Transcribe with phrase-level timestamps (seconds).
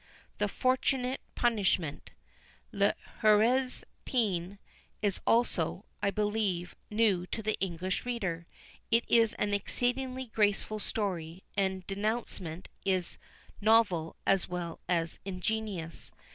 [0.39, 2.09] THE FORTUNATE PUNISHMENT.
[2.71, 4.57] L'Heureuse Peine
[5.03, 8.47] is also, I believe, new to the English reader.
[8.89, 13.19] It is an exceedingly graceful story, and the dénouement is
[13.61, 16.11] novel as well as ingenious.